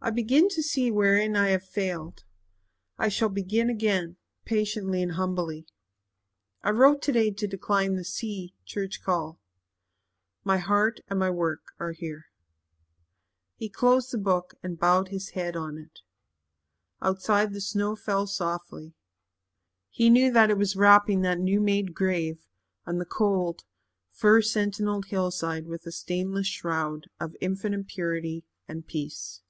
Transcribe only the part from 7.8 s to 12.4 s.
the C church call. My heart and my work are here."